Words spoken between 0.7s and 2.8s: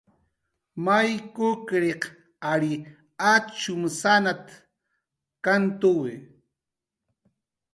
"May kukriq ary